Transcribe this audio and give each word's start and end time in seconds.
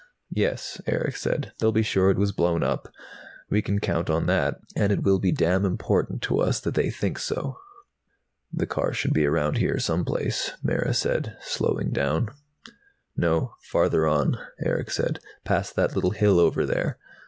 "Yes," 0.31 0.81
Erick 0.87 1.15
said. 1.15 1.51
"They'll 1.59 1.71
be 1.71 1.83
sure 1.83 2.09
it 2.09 2.17
was 2.17 2.31
blown 2.31 2.63
up. 2.63 2.87
We 3.51 3.61
can 3.61 3.77
count 3.77 4.09
on 4.09 4.25
that. 4.25 4.59
And 4.75 4.91
it 4.91 5.03
will 5.03 5.19
be 5.19 5.31
damn 5.31 5.63
important 5.63 6.23
to 6.23 6.39
us 6.39 6.59
that 6.61 6.73
they 6.73 6.89
think 6.89 7.19
so!" 7.19 7.59
"The 8.51 8.65
car 8.65 8.93
should 8.93 9.13
be 9.13 9.27
around 9.27 9.59
here, 9.59 9.77
someplace," 9.77 10.53
Mara 10.63 10.95
said, 10.95 11.37
slowing 11.41 11.91
down. 11.91 12.29
"No. 13.15 13.53
Farther 13.61 14.07
on," 14.07 14.39
Erick 14.65 14.89
said. 14.89 15.19
"Past 15.43 15.75
that 15.75 15.93
little 15.93 16.09
hill 16.09 16.39
over 16.39 16.65
there. 16.65 16.97